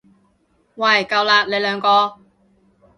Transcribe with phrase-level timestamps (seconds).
[0.75, 2.17] 喂夠喇，你兩個！